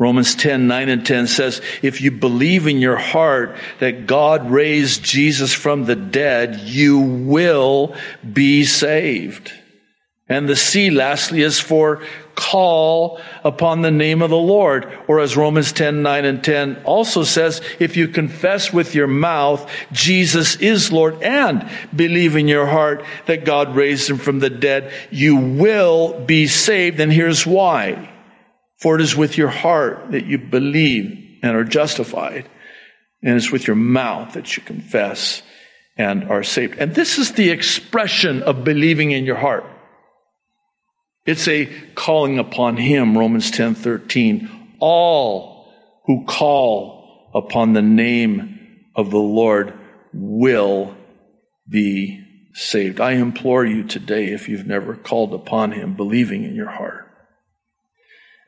Romans 0.00 0.34
10, 0.34 0.66
9 0.66 0.88
and 0.88 1.04
10 1.04 1.26
says, 1.26 1.60
if 1.82 2.00
you 2.00 2.10
believe 2.10 2.66
in 2.66 2.78
your 2.78 2.96
heart 2.96 3.54
that 3.80 4.06
God 4.06 4.50
raised 4.50 5.04
Jesus 5.04 5.52
from 5.52 5.84
the 5.84 5.94
dead, 5.94 6.58
you 6.60 6.98
will 6.98 7.94
be 8.32 8.64
saved. 8.64 9.52
And 10.26 10.48
the 10.48 10.56
C, 10.56 10.90
lastly, 10.90 11.42
is 11.42 11.60
for 11.60 12.02
call 12.34 13.20
upon 13.44 13.82
the 13.82 13.90
name 13.90 14.22
of 14.22 14.30
the 14.30 14.36
Lord. 14.36 14.90
Or 15.06 15.20
as 15.20 15.36
Romans 15.36 15.70
10, 15.72 16.02
9 16.02 16.24
and 16.24 16.42
10 16.42 16.82
also 16.84 17.22
says, 17.22 17.60
if 17.78 17.98
you 17.98 18.08
confess 18.08 18.72
with 18.72 18.94
your 18.94 19.08
mouth 19.08 19.70
Jesus 19.92 20.56
is 20.56 20.90
Lord 20.90 21.22
and 21.22 21.68
believe 21.94 22.36
in 22.36 22.48
your 22.48 22.64
heart 22.64 23.04
that 23.26 23.44
God 23.44 23.76
raised 23.76 24.08
him 24.08 24.16
from 24.16 24.38
the 24.38 24.48
dead, 24.48 24.94
you 25.10 25.36
will 25.36 26.24
be 26.24 26.46
saved. 26.46 27.00
And 27.00 27.12
here's 27.12 27.46
why. 27.46 28.10
For 28.80 28.96
it 28.96 29.02
is 29.02 29.14
with 29.14 29.36
your 29.36 29.48
heart 29.48 30.12
that 30.12 30.26
you 30.26 30.38
believe 30.38 31.38
and 31.42 31.56
are 31.56 31.64
justified. 31.64 32.48
And 33.22 33.36
it's 33.36 33.52
with 33.52 33.66
your 33.66 33.76
mouth 33.76 34.32
that 34.32 34.56
you 34.56 34.62
confess 34.62 35.42
and 35.96 36.24
are 36.24 36.42
saved. 36.42 36.78
And 36.78 36.94
this 36.94 37.18
is 37.18 37.32
the 37.32 37.50
expression 37.50 38.42
of 38.42 38.64
believing 38.64 39.10
in 39.10 39.24
your 39.24 39.36
heart. 39.36 39.66
It's 41.26 41.46
a 41.46 41.66
calling 41.94 42.38
upon 42.38 42.78
him, 42.78 43.16
Romans 43.16 43.50
10 43.50 43.74
13. 43.74 44.76
All 44.78 45.70
who 46.06 46.24
call 46.24 47.30
upon 47.34 47.74
the 47.74 47.82
name 47.82 48.86
of 48.96 49.10
the 49.10 49.18
Lord 49.18 49.78
will 50.14 50.96
be 51.68 52.24
saved. 52.54 53.00
I 53.00 53.12
implore 53.12 53.64
you 53.64 53.84
today, 53.84 54.32
if 54.32 54.48
you've 54.48 54.66
never 54.66 54.96
called 54.96 55.34
upon 55.34 55.72
him, 55.72 55.94
believing 55.94 56.44
in 56.44 56.54
your 56.54 56.70
heart, 56.70 57.09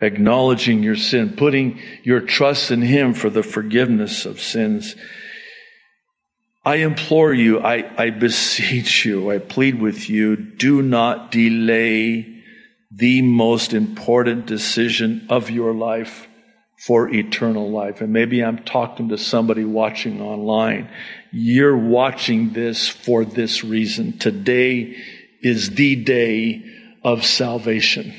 acknowledging 0.03 0.83
your 0.83 0.97
sin, 0.97 1.35
putting 1.37 1.81
your 2.03 2.21
trust 2.21 2.71
in 2.71 2.83
him 2.83 3.15
for 3.15 3.31
the 3.31 3.43
forgiveness 3.43 4.27
of 4.27 4.41
sins. 4.41 4.97
I 6.65 6.77
implore 6.77 7.33
you, 7.33 7.61
I, 7.61 7.91
I 7.97 8.11
beseech 8.11 9.05
you, 9.05 9.31
I 9.31 9.39
plead 9.39 9.81
with 9.81 10.11
you, 10.11 10.37
do 10.37 10.83
not 10.83 11.31
delay 11.31 12.43
the 12.91 13.23
most 13.23 13.73
important 13.73 14.47
decision 14.47 15.27
of 15.31 15.51
your 15.51 15.73
life 15.73 16.29
for 16.79 17.09
eternal 17.09 17.71
life. 17.71 18.01
And 18.01 18.13
maybe 18.13 18.45
I'm 18.45 18.65
talking 18.65 19.11
to 19.11 19.19
somebody 19.19 19.65
watching 19.65 20.21
online. 20.21 20.91
You're 21.31 21.77
watching 21.77 22.53
this 22.53 22.89
for 22.89 23.25
this 23.25 23.65
reason. 23.65 24.19
Today 24.19 24.97
is 25.41 25.71
the 25.71 25.97
day 25.97 26.65
of 27.03 27.25
salvation. 27.25 28.13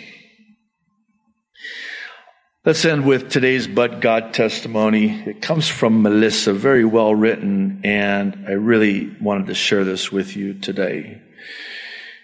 Let's 2.66 2.86
end 2.86 3.06
with 3.06 3.30
today's 3.30 3.68
But 3.68 4.00
God 4.00 4.34
testimony. 4.34 5.22
It 5.26 5.42
comes 5.42 5.68
from 5.68 6.02
Melissa, 6.02 6.54
very 6.54 6.86
well 6.86 7.14
written, 7.14 7.82
and 7.84 8.46
I 8.48 8.54
really 8.54 9.14
wanted 9.20 9.48
to 9.48 9.54
share 9.54 9.84
this 9.84 10.14
with 10.14 10.38
you 10.38 10.54
today. 10.54 11.22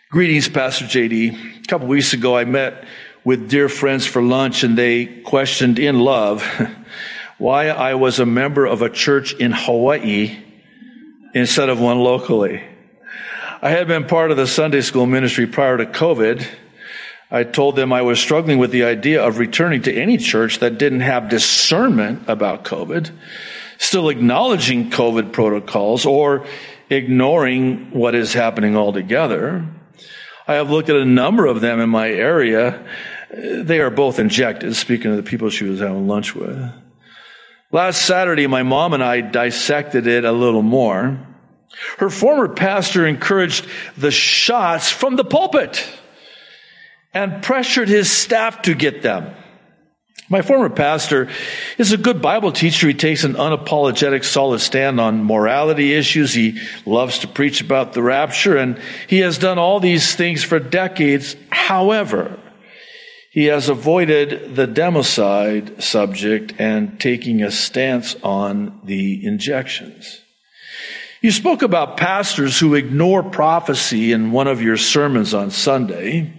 Greetings, 0.10 0.48
Pastor 0.48 0.86
JD. 0.86 1.64
A 1.64 1.68
couple 1.68 1.88
weeks 1.88 2.14
ago, 2.14 2.38
I 2.38 2.46
met 2.46 2.86
with 3.26 3.50
dear 3.50 3.68
friends 3.68 4.06
for 4.06 4.22
lunch 4.22 4.64
and 4.64 4.78
they 4.78 5.08
questioned 5.08 5.78
in 5.78 6.00
love 6.00 6.42
why 7.38 7.68
I 7.68 7.96
was 7.96 8.22
a 8.22 8.26
member 8.26 8.66
of 8.66 8.82
a 8.82 8.90
church 8.90 9.34
in 9.34 9.52
Hawaii 9.52 10.38
instead 11.34 11.68
of 11.68 11.82
one 11.82 12.00
locally. 12.00 12.64
I 13.62 13.72
had 13.72 13.90
been 13.90 14.06
part 14.06 14.32
of 14.32 14.38
the 14.38 14.48
Sunday 14.48 14.80
school 14.80 15.06
ministry 15.06 15.48
prior 15.48 15.76
to 15.76 15.86
COVID. 15.86 16.48
I 17.32 17.44
told 17.44 17.76
them 17.76 17.94
I 17.94 18.02
was 18.02 18.20
struggling 18.20 18.58
with 18.58 18.72
the 18.72 18.86
idea 18.86 19.24
of 19.24 19.38
returning 19.38 19.84
to 19.84 19.94
any 19.94 20.18
church 20.18 20.60
that 20.60 20.80
didn't 20.80 21.02
have 21.02 21.30
discernment 21.30 22.24
about 22.28 22.64
COVID, 22.64 23.12
still 23.78 24.10
acknowledging 24.10 24.90
COVID 24.90 25.32
protocols 25.32 26.08
or 26.08 26.48
ignoring 26.90 27.92
what 27.92 28.16
is 28.16 28.34
happening 28.34 28.76
altogether. 28.76 29.64
I 30.48 30.56
have 30.56 30.72
looked 30.72 30.90
at 30.90 30.96
a 30.96 31.06
number 31.06 31.46
of 31.46 31.62
them 31.62 31.80
in 31.80 31.90
my 31.90 32.10
area. 32.10 32.84
They 33.32 33.80
are 33.80 33.92
both 33.92 34.18
injected, 34.18 34.76
speaking 34.76 35.12
of 35.12 35.18
the 35.18 35.24
people 35.24 35.52
she 35.52 35.66
was 35.66 35.80
having 35.80 36.08
lunch 36.08 36.34
with. 36.34 36.60
Last 37.72 38.02
Saturday, 38.02 38.48
my 38.48 38.64
mom 38.64 38.96
and 38.96 39.04
I 39.04 39.22
dissected 39.22 40.08
it 40.08 40.26
a 40.26 40.32
little 40.32 40.64
more. 40.64 41.20
Her 42.00 42.10
former 42.10 42.48
pastor 42.48 43.06
encouraged 43.06 43.68
the 43.96 44.10
shots 44.10 44.90
from 44.90 45.16
the 45.16 45.24
pulpit 45.24 45.88
and 47.14 47.42
pressured 47.44 47.90
his 47.90 48.12
staff 48.12 48.62
to 48.64 48.74
get 48.74 49.02
them. 49.02 49.36
My 50.32 50.44
former 50.44 50.70
pastor 50.70 51.30
is 51.80 51.92
a 51.92 51.98
good 51.98 52.22
Bible 52.22 52.52
teacher. 52.52 52.88
He 52.88 52.94
takes 52.94 53.24
an 53.24 53.34
unapologetic, 53.34 54.24
solid 54.24 54.60
stand 54.60 55.00
on 55.00 55.24
morality 55.24 55.94
issues. 55.94 56.34
He 56.34 56.62
loves 56.86 57.20
to 57.20 57.28
preach 57.28 57.62
about 57.62 57.94
the 57.94 58.04
rapture, 58.04 58.56
and 58.56 58.80
he 59.08 59.20
has 59.20 59.40
done 59.40 59.58
all 59.58 59.80
these 59.80 60.16
things 60.16 60.44
for 60.44 60.60
decades. 60.60 61.36
However, 61.50 62.38
he 63.32 63.46
has 63.46 63.70
avoided 63.70 64.56
the 64.56 64.68
democide 64.68 65.82
subject 65.82 66.54
and 66.60 67.00
taking 67.00 67.42
a 67.42 67.50
stance 67.50 68.16
on 68.22 68.82
the 68.84 69.26
injections. 69.26 70.22
You 71.22 71.32
spoke 71.32 71.64
about 71.64 71.98
pastors 71.98 72.60
who 72.60 72.76
ignore 72.76 73.24
prophecy 73.24 74.12
in 74.12 74.32
one 74.32 74.48
of 74.48 74.62
your 74.62 74.78
sermons 74.78 75.34
on 75.34 75.50
Sunday. 75.50 76.34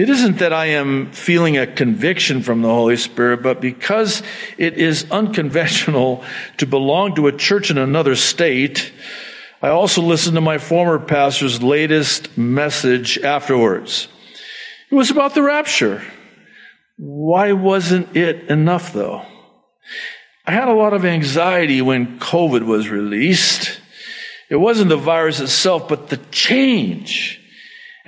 It 0.00 0.08
isn't 0.08 0.38
that 0.38 0.54
I 0.54 0.64
am 0.80 1.12
feeling 1.12 1.58
a 1.58 1.66
conviction 1.66 2.40
from 2.40 2.62
the 2.62 2.70
Holy 2.70 2.96
Spirit, 2.96 3.42
but 3.42 3.60
because 3.60 4.22
it 4.56 4.78
is 4.78 5.04
unconventional 5.10 6.24
to 6.56 6.66
belong 6.66 7.16
to 7.16 7.26
a 7.26 7.36
church 7.36 7.70
in 7.70 7.76
another 7.76 8.16
state, 8.16 8.94
I 9.60 9.68
also 9.68 10.00
listened 10.00 10.36
to 10.36 10.40
my 10.40 10.56
former 10.56 10.98
pastor's 10.98 11.62
latest 11.62 12.38
message 12.38 13.18
afterwards. 13.18 14.08
It 14.90 14.94
was 14.94 15.10
about 15.10 15.34
the 15.34 15.42
rapture. 15.42 16.02
Why 16.96 17.52
wasn't 17.52 18.16
it 18.16 18.48
enough 18.48 18.94
though? 18.94 19.26
I 20.46 20.52
had 20.52 20.68
a 20.68 20.72
lot 20.72 20.94
of 20.94 21.04
anxiety 21.04 21.82
when 21.82 22.18
COVID 22.18 22.64
was 22.64 22.88
released. 22.88 23.82
It 24.48 24.56
wasn't 24.56 24.88
the 24.88 24.96
virus 24.96 25.40
itself, 25.40 25.88
but 25.90 26.08
the 26.08 26.16
change 26.30 27.39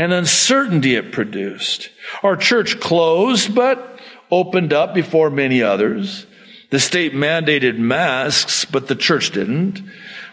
and 0.02 0.12
uncertainty 0.12 0.96
it 0.96 1.12
produced. 1.12 1.88
Our 2.24 2.36
church 2.36 2.80
closed, 2.80 3.54
but 3.54 4.00
opened 4.32 4.72
up 4.72 4.94
before 4.94 5.30
many 5.30 5.62
others. 5.62 6.26
The 6.70 6.80
state 6.80 7.14
mandated 7.14 7.78
masks, 7.78 8.64
but 8.64 8.88
the 8.88 8.96
church 8.96 9.30
didn't. 9.30 9.80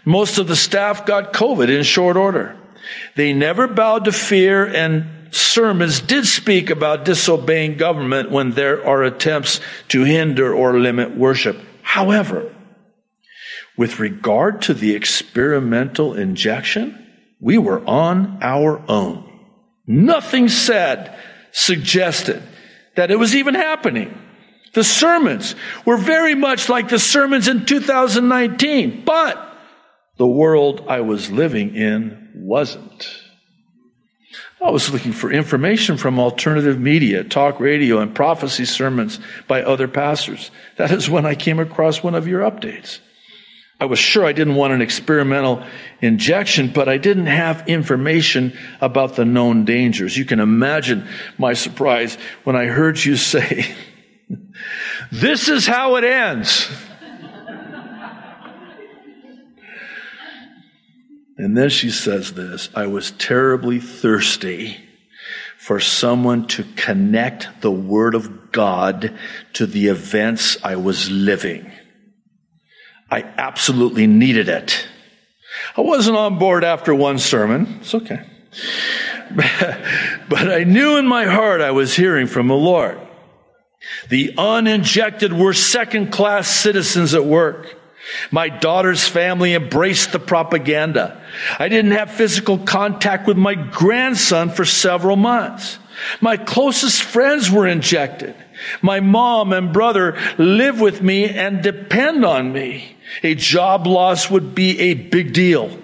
Most 0.06 0.40
of 0.40 0.48
the 0.48 0.56
staff 0.56 1.06
got 1.06 1.34
COVID 1.34 1.70
in 1.70 1.84
short 1.84 2.18
order. 2.18 2.58
They 3.16 3.32
never 3.32 3.68
bowed 3.68 4.06
to 4.06 4.12
fear 4.12 4.66
and 4.66 5.36
sermons 5.36 6.00
did 6.00 6.26
speak 6.26 6.72
about 6.72 7.06
disobeying 7.06 7.78
government 7.78 8.32
when 8.32 8.54
there 8.54 8.84
are 8.88 9.04
attempts 9.04 9.62
to 9.90 10.04
hinder 10.04 10.52
or 10.52 10.80
limit 10.80 11.16
worship. 11.16 11.60
However, 11.84 12.52
with 13.78 14.00
regard 14.00 14.64
to 14.64 14.74
the 14.74 14.96
experimental 14.96 16.16
injection, 16.16 17.06
we 17.40 17.60
were 17.60 17.86
on 17.86 18.40
our 18.42 18.82
own. 18.90 19.29
Nothing 19.90 20.50
said 20.50 21.18
suggested 21.52 22.44
that 22.96 23.10
it 23.10 23.18
was 23.18 23.36
even 23.36 23.56
happening. 23.56 24.16
The 24.74 24.84
sermons 24.84 25.56
were 25.84 25.98
very 25.98 26.36
much 26.36 26.70
like 26.70 26.90
the 26.90 27.00
sermons 27.00 27.48
in 27.48 27.66
2019, 27.66 29.04
but 29.04 29.58
the 30.18 30.28
world 30.28 30.86
I 30.88 31.02
was 31.02 31.32
living 31.32 31.76
in 31.76 32.34
wasn't. 32.36 33.10
I 34.62 34.70
was 34.70 34.92
looking 34.92 35.12
for 35.12 35.32
information 35.32 35.98
from 35.98 36.20
alternative 36.20 36.80
media, 36.80 37.24
talk 37.24 37.60
radio, 37.60 37.98
and 37.98 38.14
prophecy 38.14 38.66
sermons 38.66 39.20
by 39.48 39.64
other 39.64 39.88
pastors. 39.88 40.52
That 40.78 40.92
is 40.92 41.10
when 41.10 41.26
I 41.26 41.34
came 41.34 41.58
across 41.58 42.04
one 42.04 42.14
of 42.14 42.28
your 42.28 42.42
updates. 42.42 43.00
I 43.80 43.86
was 43.86 43.98
sure 43.98 44.26
I 44.26 44.34
didn't 44.34 44.56
want 44.56 44.74
an 44.74 44.82
experimental 44.82 45.64
injection, 46.02 46.72
but 46.74 46.90
I 46.90 46.98
didn't 46.98 47.28
have 47.28 47.70
information 47.70 48.58
about 48.82 49.16
the 49.16 49.24
known 49.24 49.64
dangers. 49.64 50.18
You 50.18 50.26
can 50.26 50.42
imagine 50.42 51.08
my 51.38 51.54
surprise 51.54 52.18
when 52.44 52.58
I 52.58 52.66
heard 52.66 53.04
you 53.04 53.16
say, 53.16 53.74
this 55.12 55.48
is 55.48 55.66
how 55.66 55.96
it 55.96 56.04
ends. 56.04 56.70
and 61.38 61.58
then 61.58 61.70
she 61.70 61.90
says 61.90 62.34
this, 62.34 62.70
I 62.76 62.88
was 62.88 63.12
terribly 63.12 63.80
thirsty 63.80 64.78
for 65.58 65.80
someone 65.80 66.48
to 66.48 66.66
connect 66.76 67.62
the 67.62 67.72
Word 67.72 68.14
of 68.14 68.52
God 68.52 69.18
to 69.54 69.66
the 69.66 69.88
events 69.88 70.58
I 70.66 70.76
was 70.76 71.10
living. 71.10 71.72
I 73.12 73.24
absolutely 73.38 74.08
needed 74.08 74.50
it. 74.50 74.88
I 75.76 75.82
wasn't 75.82 76.18
on 76.18 76.38
board 76.38 76.64
after 76.64 76.94
one 76.94 77.20
sermon. 77.20 77.80
It's 77.82 77.96
okay. 77.96 78.22
but 79.36 80.52
I 80.52 80.64
knew 80.64 80.98
in 80.98 81.08
my 81.08 81.26
heart 81.26 81.62
I 81.62 81.72
was 81.72 81.96
hearing 81.96 82.28
from 82.28 82.48
the 82.48 82.56
Lord. 82.56 83.00
The 84.10 84.34
uninjected 84.38 85.34
were 85.34 85.54
second 85.54 86.12
class 86.12 86.48
citizens 86.48 87.14
at 87.14 87.26
work. 87.26 87.76
My 88.32 88.50
daughter's 88.50 89.08
family 89.08 89.54
embraced 89.54 90.12
the 90.12 90.20
propaganda. 90.20 91.22
I 91.60 91.70
didn't 91.70 91.92
have 91.92 92.12
physical 92.12 92.58
contact 92.58 93.28
with 93.28 93.38
my 93.38 93.54
grandson 93.54 94.50
for 94.50 94.66
several 94.66 95.16
months. 95.16 95.78
My 96.22 96.38
closest 96.38 97.04
friends 97.04 97.52
were 97.52 97.68
injected. 97.68 98.36
My 98.82 99.00
mom 99.00 99.54
and 99.54 99.72
brother 99.72 100.18
live 100.38 100.82
with 100.82 101.02
me 101.02 101.30
and 101.30 101.62
depend 101.62 102.26
on 102.26 102.52
me. 102.52 102.98
A 103.24 103.36
job 103.36 103.88
loss 103.88 104.30
would 104.30 104.56
be 104.56 104.80
a 104.80 104.94
big 104.94 105.34
deal. 105.34 105.78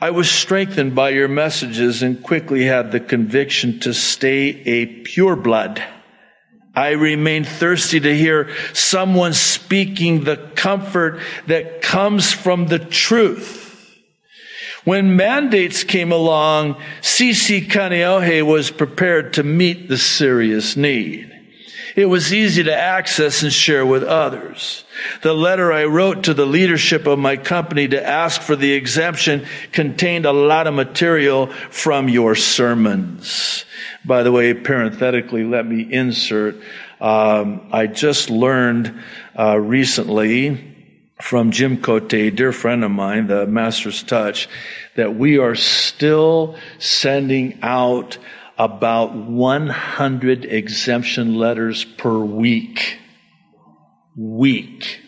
I 0.00 0.10
was 0.10 0.30
strengthened 0.30 0.94
by 0.94 1.10
your 1.10 1.28
messages 1.28 2.02
and 2.02 2.22
quickly 2.22 2.64
had 2.64 2.92
the 2.92 3.00
conviction 3.00 3.80
to 3.80 3.94
stay 3.94 4.48
a 4.48 5.02
pureblood 5.04 5.82
I 6.76 6.90
remain 6.90 7.44
thirsty 7.44 8.00
to 8.00 8.14
hear 8.14 8.50
someone 8.74 9.32
speaking 9.32 10.24
the 10.24 10.36
comfort 10.54 11.20
that 11.46 11.80
comes 11.80 12.34
from 12.34 12.66
the 12.66 12.78
truth. 12.78 13.62
When 14.84 15.16
mandates 15.16 15.84
came 15.84 16.12
along, 16.12 16.74
CC 17.00 17.66
Kaneohe 17.66 18.44
was 18.44 18.70
prepared 18.70 19.32
to 19.32 19.42
meet 19.42 19.88
the 19.88 19.96
serious 19.96 20.76
need. 20.76 21.32
It 21.96 22.10
was 22.10 22.30
easy 22.30 22.62
to 22.64 22.76
access 22.76 23.42
and 23.42 23.50
share 23.50 23.86
with 23.86 24.02
others. 24.02 24.84
The 25.22 25.32
letter 25.32 25.72
I 25.72 25.86
wrote 25.86 26.24
to 26.24 26.34
the 26.34 26.44
leadership 26.44 27.06
of 27.06 27.18
my 27.18 27.38
company 27.38 27.88
to 27.88 28.06
ask 28.06 28.42
for 28.42 28.54
the 28.54 28.74
exemption 28.74 29.46
contained 29.72 30.26
a 30.26 30.32
lot 30.32 30.66
of 30.66 30.74
material 30.74 31.46
from 31.70 32.10
your 32.10 32.34
sermons. 32.34 33.64
By 34.04 34.24
the 34.24 34.30
way, 34.30 34.52
parenthetically, 34.52 35.44
let 35.44 35.66
me 35.66 35.90
insert, 35.90 36.56
um, 37.00 37.66
I 37.72 37.86
just 37.86 38.28
learned 38.28 39.02
uh, 39.34 39.58
recently 39.58 40.74
from 41.18 41.50
Jim 41.50 41.80
Cote, 41.80 42.10
dear 42.10 42.52
friend 42.52 42.84
of 42.84 42.90
mine, 42.90 43.28
the 43.28 43.46
Master's 43.46 44.02
Touch, 44.02 44.50
that 44.96 45.16
we 45.16 45.38
are 45.38 45.54
still 45.54 46.56
sending 46.78 47.58
out 47.62 48.18
about 48.58 49.14
100 49.14 50.44
exemption 50.44 51.36
letters 51.36 51.84
per 51.84 52.18
week. 52.18 52.98
Week. 54.16 55.00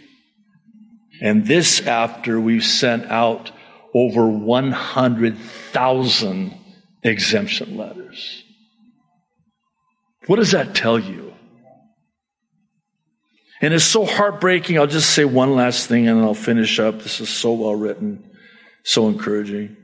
And 1.20 1.44
this 1.46 1.86
after 1.86 2.40
we've 2.40 2.64
sent 2.64 3.04
out 3.06 3.50
over 3.94 4.28
100,000 4.28 6.54
exemption 7.02 7.76
letters. 7.76 8.44
What 10.26 10.36
does 10.36 10.52
that 10.52 10.74
tell 10.74 10.98
you? 10.98 11.28
And 13.60 13.74
it's 13.74 13.84
so 13.84 14.04
heartbreaking. 14.04 14.78
I'll 14.78 14.86
just 14.86 15.10
say 15.10 15.24
one 15.24 15.56
last 15.56 15.88
thing 15.88 16.06
and 16.06 16.20
I'll 16.20 16.34
finish 16.34 16.78
up. 16.78 17.02
This 17.02 17.20
is 17.20 17.28
so 17.28 17.54
well 17.54 17.74
written, 17.74 18.30
so 18.84 19.08
encouraging. 19.08 19.76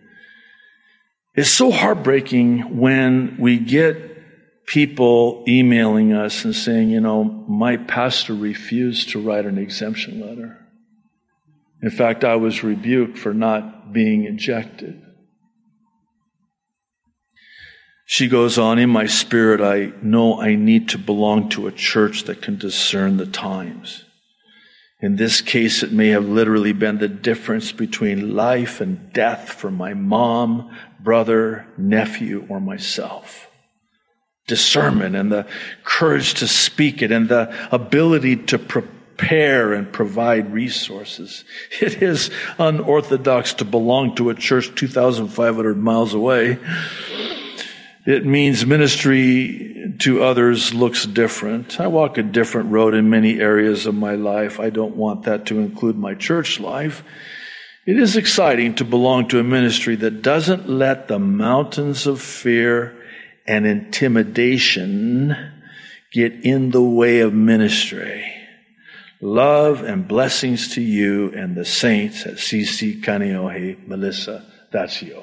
It's 1.35 1.51
so 1.51 1.70
heartbreaking 1.70 2.79
when 2.79 3.37
we 3.40 3.59
get 3.59 4.66
people 4.66 5.44
emailing 5.49 6.12
us 6.12 6.44
and 6.44 6.55
saying, 6.55 6.90
you 6.90 7.01
know, 7.01 7.25
my 7.25 7.77
pastor 7.77 8.35
refused 8.35 9.11
to 9.11 9.20
write 9.20 9.44
an 9.44 9.59
exemption 9.59 10.20
letter. 10.20 10.61
In 11.83 11.90
fact, 11.90 12.25
I 12.25 12.37
was 12.37 12.62
rebuked 12.62 13.18
for 13.18 13.35
not 13.35 13.92
being 13.92 14.25
ejected. 14.25 15.03
She 18.07 18.29
goes 18.29 18.59
on, 18.59 18.79
in 18.79 18.90
my 18.90 19.07
spirit, 19.07 19.61
I 19.61 19.92
know 20.03 20.40
I 20.40 20.55
need 20.55 20.90
to 20.90 20.99
belong 20.99 21.49
to 21.51 21.66
a 21.66 21.73
church 21.73 22.25
that 22.25 22.42
can 22.42 22.59
discern 22.59 23.16
the 23.16 23.27
times. 23.27 24.04
In 25.00 25.16
this 25.16 25.40
case, 25.40 25.83
it 25.83 25.92
may 25.92 26.09
have 26.09 26.28
literally 26.28 26.72
been 26.72 26.98
the 26.98 27.09
difference 27.09 27.72
between 27.72 28.35
life 28.35 28.80
and 28.80 29.12
death 29.12 29.52
for 29.52 29.70
my 29.70 29.92
mom, 29.92 30.74
brother, 31.00 31.66
nephew, 31.76 32.46
or 32.48 32.61
myself. 32.61 33.50
Discernment 34.46 35.16
and 35.16 35.33
the 35.33 35.46
courage 35.83 36.35
to 36.35 36.46
speak 36.46 37.02
it 37.02 37.11
and 37.11 37.28
the 37.28 37.54
ability 37.72 38.37
to 38.37 38.59
prepare 38.59 39.72
and 39.72 39.92
provide 39.92 40.52
resources. 40.52 41.44
It 41.80 42.02
is 42.02 42.30
unorthodox 42.59 43.54
to 43.54 43.64
belong 43.64 44.14
to 44.16 44.30
a 44.30 44.35
church 44.35 44.74
2,500 44.74 45.76
miles 45.76 46.14
away. 46.14 46.59
It 48.07 48.26
means 48.26 48.66
ministry 48.66 49.84
to 50.00 50.22
others 50.22 50.74
looks 50.74 51.07
different. 51.07 51.80
I 51.80 51.87
walk 51.87 52.18
a 52.18 52.22
different 52.22 52.70
road 52.70 52.94
in 52.94 53.11
many 53.11 53.40
areas 53.40 53.87
of 53.87 53.94
my 53.94 54.14
life. 54.14 54.61
I 54.61 54.70
don't 54.70 54.96
want 54.96 55.24
that 55.24 55.46
to 55.46 55.59
include 55.59 55.96
my 55.96 56.14
church 56.14 56.61
life. 56.61 57.04
It 57.87 57.98
is 57.98 58.16
exciting 58.16 58.76
to 58.76 58.85
belong 58.85 59.28
to 59.28 59.38
a 59.38 59.44
ministry 59.44 59.96
that 59.96 60.22
doesn't 60.22 60.68
let 60.68 61.09
the 61.09 61.18
mountains 61.18 62.07
of 62.07 62.20
fear 62.20 62.96
and 63.46 63.66
intimidation 63.66 65.37
get 66.12 66.33
in 66.44 66.70
the 66.70 66.83
way 66.83 67.20
of 67.20 67.35
ministry. 67.35 68.24
Love 69.20 69.83
and 69.83 70.09
blessings 70.09 70.74
to 70.74 70.83
you 70.83 71.33
and 71.33 71.57
the 71.57 71.64
saints 71.64 72.26
at 72.26 72.35
CC 72.35 73.02
Kaneohe, 73.02 73.87
Melissa. 73.87 74.46
That's 74.72 75.02
you. 75.02 75.22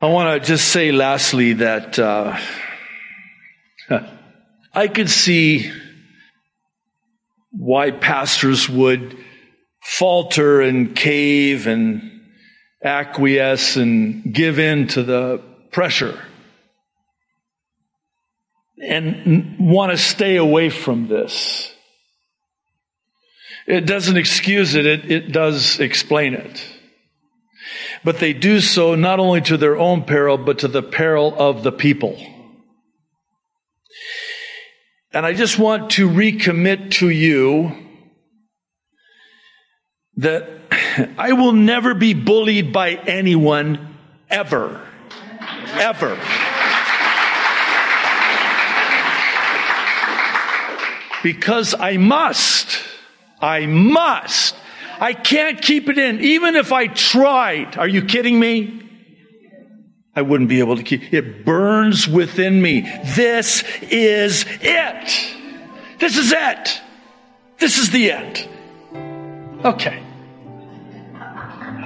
I 0.00 0.06
want 0.06 0.42
to 0.42 0.46
just 0.46 0.68
say 0.68 0.92
lastly 0.92 1.54
that 1.54 1.98
uh, 1.98 2.38
I 4.72 4.88
could 4.88 5.10
see 5.10 5.72
why 7.50 7.90
pastors 7.90 8.68
would 8.68 9.16
falter 9.82 10.60
and 10.60 10.94
cave 10.94 11.66
and 11.66 12.20
acquiesce 12.82 13.76
and 13.76 14.32
give 14.32 14.58
in 14.58 14.86
to 14.88 15.02
the 15.02 15.42
pressure 15.72 16.18
and 18.82 19.56
want 19.58 19.92
to 19.92 19.98
stay 19.98 20.36
away 20.36 20.70
from 20.70 21.08
this. 21.08 21.72
It 23.66 23.86
doesn't 23.86 24.16
excuse 24.16 24.74
it, 24.74 24.86
it, 24.86 25.10
it 25.10 25.32
does 25.32 25.80
explain 25.80 26.34
it. 26.34 26.64
But 28.02 28.18
they 28.18 28.32
do 28.32 28.60
so 28.60 28.94
not 28.94 29.20
only 29.20 29.42
to 29.42 29.56
their 29.56 29.76
own 29.76 30.04
peril, 30.04 30.38
but 30.38 30.60
to 30.60 30.68
the 30.68 30.82
peril 30.82 31.34
of 31.36 31.62
the 31.62 31.72
people. 31.72 32.16
And 35.12 35.26
I 35.26 35.32
just 35.32 35.58
want 35.58 35.90
to 35.92 36.08
recommit 36.08 36.92
to 36.92 37.08
you 37.08 37.72
that 40.16 40.48
I 41.18 41.32
will 41.32 41.52
never 41.52 41.94
be 41.94 42.14
bullied 42.14 42.72
by 42.72 42.92
anyone 42.92 43.96
ever. 44.28 44.86
Ever. 45.72 46.14
Because 51.22 51.74
I 51.74 51.96
must. 51.96 52.82
I 53.40 53.66
must 53.66 54.54
I 55.00 55.14
can't 55.14 55.60
keep 55.60 55.88
it 55.88 55.98
in. 55.98 56.20
Even 56.20 56.54
if 56.56 56.72
I 56.72 56.86
tried. 56.86 57.78
Are 57.78 57.88
you 57.88 58.04
kidding 58.04 58.38
me? 58.38 58.89
I 60.14 60.22
wouldn't 60.22 60.48
be 60.48 60.58
able 60.58 60.76
to 60.76 60.82
keep 60.82 61.12
it 61.12 61.44
burns 61.44 62.08
within 62.08 62.60
me. 62.60 62.80
This 63.14 63.62
is 63.82 64.44
it. 64.60 65.36
This 65.98 66.16
is 66.16 66.32
it. 66.32 66.80
This 67.58 67.78
is 67.78 67.90
the 67.90 68.10
end. 68.10 68.48
Okay. 69.64 70.02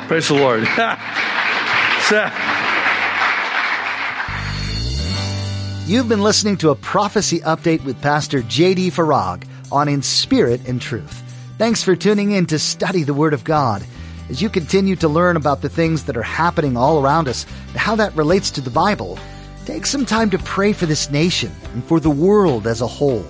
Praise 0.07 0.29
the 0.29 0.35
Lord. 0.35 0.63
You've 5.87 6.09
been 6.09 6.23
listening 6.23 6.57
to 6.59 6.71
a 6.71 6.75
prophecy 6.75 7.41
update 7.41 7.85
with 7.85 8.01
Pastor 8.01 8.41
J.D. 8.41 8.91
Farag 8.91 9.45
on 9.71 9.89
In 9.89 10.01
Spirit 10.01 10.67
and 10.67 10.81
Truth. 10.81 11.23
Thanks 11.59 11.83
for 11.83 11.95
tuning 11.95 12.31
in 12.31 12.47
to 12.47 12.59
study 12.59 13.03
the 13.03 13.13
Word 13.13 13.35
of 13.35 13.45
God. 13.45 13.85
As 14.31 14.41
you 14.41 14.49
continue 14.49 14.97
to 14.97 15.09
learn 15.09 15.37
about 15.37 15.61
the 15.61 15.69
things 15.69 16.05
that 16.05 16.17
are 16.17 16.23
happening 16.23 16.79
all 16.79 17.03
around 17.03 17.29
us 17.29 17.45
and 17.69 17.77
how 17.77 17.95
that 17.97 18.17
relates 18.17 18.51
to 18.53 18.63
the 18.63 18.71
Bible, 18.71 19.19
take 19.67 19.85
some 19.85 20.07
time 20.07 20.31
to 20.31 20.39
pray 20.39 20.73
for 20.73 20.87
this 20.87 21.11
nation 21.11 21.53
and 21.75 21.85
for 21.85 22.01
the 22.01 22.11
world 22.11 22.67
as 22.67 22.81
a 22.81 22.87
whole. 22.87 23.27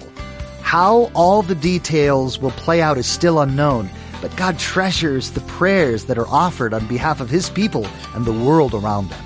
How 0.63 1.11
all 1.13 1.43
the 1.43 1.57
details 1.57 2.39
will 2.39 2.53
play 2.53 2.81
out 2.81 2.97
is 2.97 3.07
still 3.07 3.41
unknown, 3.41 3.91
but 4.23 4.37
God 4.37 4.57
treasures 4.57 5.33
the 5.33 5.41
prayers 5.41 6.05
that 6.05 6.17
are 6.17 6.29
offered 6.29 6.73
on 6.73 6.87
behalf 6.87 7.21
of 7.21 7.29
His 7.29 7.51
people 7.51 7.87
and 8.15 8.25
the 8.25 8.33
world 8.33 8.73
around 8.73 9.11
them. 9.11 9.25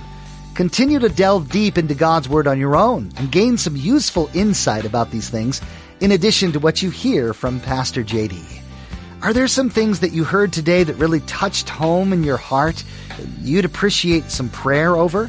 Continue 0.55 0.99
to 0.99 1.11
delve 1.11 1.51
deep 1.51 1.77
into 1.77 1.95
God's 1.95 2.31
Word 2.31 2.47
on 2.47 2.59
your 2.59 2.77
own 2.77 3.13
and 3.19 3.31
gain 3.31 3.59
some 3.59 3.77
useful 3.77 4.31
insight 4.33 4.87
about 4.87 5.11
these 5.11 5.29
things 5.29 5.61
in 6.01 6.13
addition 6.13 6.51
to 6.53 6.61
what 6.61 6.81
you 6.81 6.89
hear 6.89 7.35
from 7.35 7.61
Pastor 7.61 8.03
JD. 8.03 8.63
Are 9.21 9.33
there 9.33 9.49
some 9.49 9.69
things 9.69 9.99
that 10.01 10.13
you 10.13 10.23
heard 10.23 10.53
today 10.53 10.85
that 10.85 10.95
really 10.95 11.19
touched 11.21 11.69
home 11.69 12.13
in 12.13 12.23
your 12.23 12.37
heart 12.37 12.85
that 13.09 13.27
you'd 13.41 13.65
appreciate 13.65 14.31
some 14.31 14.49
prayer 14.49 14.95
over? 14.97 15.29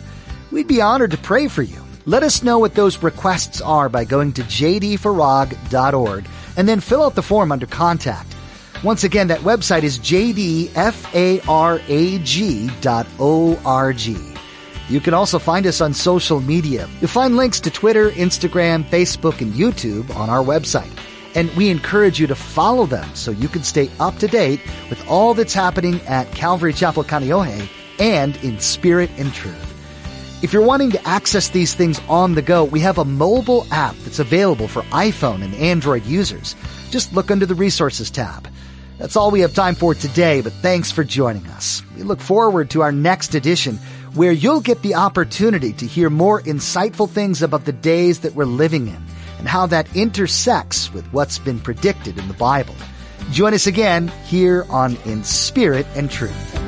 We'd 0.51 0.67
be 0.67 0.79
honored 0.79 1.09
to 1.11 1.17
pray 1.17 1.47
for 1.47 1.63
you. 1.63 1.83
Let 2.05 2.21
us 2.21 2.43
know 2.43 2.59
what 2.59 2.75
those 2.75 3.01
requests 3.01 3.61
are 3.61 3.89
by 3.89 4.05
going 4.05 4.33
to 4.33 4.43
jdfarag.org 4.43 6.27
and 6.55 6.69
then 6.69 6.79
fill 6.81 7.03
out 7.03 7.15
the 7.15 7.23
form 7.23 7.51
under 7.51 7.65
contact. 7.65 8.35
Once 8.83 9.03
again, 9.03 9.27
that 9.29 9.39
website 9.39 9.81
is 9.81 9.97
jdfarag.org. 9.99 10.69
You 14.89 14.99
can 14.99 15.13
also 15.13 15.39
find 15.39 15.65
us 15.65 15.81
on 15.81 15.93
social 15.93 16.41
media. 16.41 16.87
You'll 17.01 17.09
find 17.09 17.35
links 17.35 17.59
to 17.61 17.71
Twitter, 17.71 18.11
Instagram, 18.11 18.83
Facebook, 18.83 19.41
and 19.41 19.53
YouTube 19.53 20.15
on 20.15 20.29
our 20.29 20.43
website 20.43 20.91
and 21.35 21.49
we 21.55 21.69
encourage 21.69 22.19
you 22.19 22.27
to 22.27 22.35
follow 22.35 22.85
them 22.85 23.09
so 23.13 23.31
you 23.31 23.47
can 23.47 23.63
stay 23.63 23.89
up 23.99 24.17
to 24.17 24.27
date 24.27 24.61
with 24.89 25.05
all 25.07 25.33
that's 25.33 25.53
happening 25.53 26.01
at 26.01 26.31
Calvary 26.31 26.73
Chapel 26.73 27.03
Kaneohe 27.03 27.67
and 27.99 28.35
in 28.37 28.59
spirit 28.59 29.09
and 29.17 29.33
truth. 29.33 29.65
If 30.41 30.53
you're 30.53 30.65
wanting 30.65 30.91
to 30.91 31.07
access 31.07 31.49
these 31.49 31.75
things 31.75 31.99
on 32.07 32.35
the 32.35 32.41
go, 32.41 32.63
we 32.63 32.79
have 32.79 32.97
a 32.97 33.03
mobile 33.03 33.67
app 33.71 33.95
that's 33.97 34.19
available 34.19 34.69
for 34.69 34.83
iPhone 34.83 35.43
and 35.43 35.53
Android 35.55 36.05
users. 36.05 36.55
Just 36.91 37.13
look 37.13 37.29
under 37.29 37.45
the 37.45 37.55
resources 37.55 38.09
tab. 38.09 38.47
That's 38.97 39.15
all 39.15 39.31
we 39.31 39.41
have 39.41 39.53
time 39.53 39.75
for 39.75 39.93
today, 39.93 40.41
but 40.41 40.53
thanks 40.53 40.91
for 40.91 41.03
joining 41.03 41.45
us. 41.47 41.83
We 41.95 42.03
look 42.03 42.21
forward 42.21 42.69
to 42.71 42.81
our 42.81 42.91
next 42.91 43.35
edition 43.35 43.77
where 44.13 44.31
you'll 44.31 44.61
get 44.61 44.81
the 44.81 44.95
opportunity 44.95 45.73
to 45.73 45.85
hear 45.85 46.09
more 46.09 46.41
insightful 46.41 47.09
things 47.09 47.41
about 47.41 47.65
the 47.65 47.71
days 47.71 48.19
that 48.21 48.33
we're 48.33 48.45
living 48.45 48.87
in 48.87 49.05
and 49.39 49.47
how 49.47 49.65
that 49.67 49.95
intersects 49.95 50.93
with 50.93 51.11
what's 51.13 51.39
been 51.39 51.59
predicted 51.59 52.17
in 52.17 52.27
the 52.27 52.33
Bible. 52.35 52.75
Join 53.31 53.53
us 53.53 53.65
again 53.65 54.09
here 54.25 54.65
on 54.69 54.97
In 55.05 55.23
Spirit 55.23 55.87
and 55.95 56.11
Truth. 56.11 56.58